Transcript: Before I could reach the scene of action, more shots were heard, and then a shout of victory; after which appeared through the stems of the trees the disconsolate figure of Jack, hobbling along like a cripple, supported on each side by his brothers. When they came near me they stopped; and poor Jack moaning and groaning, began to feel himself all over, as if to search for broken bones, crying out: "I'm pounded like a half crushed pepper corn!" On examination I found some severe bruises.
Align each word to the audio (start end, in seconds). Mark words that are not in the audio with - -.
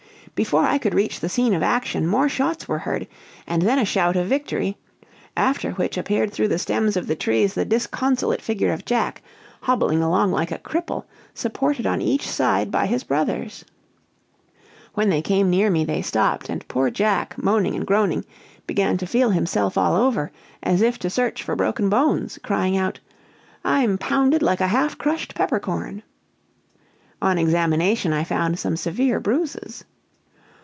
Before 0.33 0.63
I 0.63 0.79
could 0.79 0.95
reach 0.95 1.19
the 1.19 1.29
scene 1.29 1.53
of 1.53 1.61
action, 1.61 2.07
more 2.07 2.27
shots 2.27 2.67
were 2.67 2.79
heard, 2.79 3.07
and 3.45 3.61
then 3.61 3.77
a 3.77 3.85
shout 3.85 4.15
of 4.15 4.25
victory; 4.27 4.77
after 5.37 5.73
which 5.73 5.99
appeared 5.99 6.31
through 6.31 6.47
the 6.47 6.57
stems 6.57 6.97
of 6.97 7.05
the 7.05 7.17
trees 7.17 7.53
the 7.53 7.65
disconsolate 7.65 8.41
figure 8.41 8.71
of 8.71 8.83
Jack, 8.85 9.21
hobbling 9.59 10.01
along 10.01 10.31
like 10.31 10.49
a 10.51 10.57
cripple, 10.57 11.03
supported 11.35 11.85
on 11.85 12.01
each 12.01 12.27
side 12.27 12.71
by 12.71 12.87
his 12.87 13.03
brothers. 13.03 13.65
When 14.95 15.09
they 15.09 15.21
came 15.21 15.51
near 15.51 15.69
me 15.69 15.85
they 15.85 16.01
stopped; 16.01 16.49
and 16.49 16.67
poor 16.67 16.89
Jack 16.89 17.37
moaning 17.37 17.75
and 17.75 17.85
groaning, 17.85 18.25
began 18.65 18.97
to 18.97 19.05
feel 19.05 19.29
himself 19.29 19.77
all 19.77 19.95
over, 19.95 20.31
as 20.63 20.81
if 20.81 20.97
to 20.99 21.09
search 21.09 21.43
for 21.43 21.55
broken 21.55 21.87
bones, 21.87 22.39
crying 22.41 22.75
out: 22.75 22.99
"I'm 23.63 23.97
pounded 23.99 24.41
like 24.41 24.61
a 24.61 24.67
half 24.67 24.97
crushed 24.97 25.35
pepper 25.35 25.59
corn!" 25.59 26.01
On 27.21 27.37
examination 27.37 28.11
I 28.11 28.23
found 28.23 28.57
some 28.57 28.75
severe 28.77 29.19
bruises. 29.19 29.83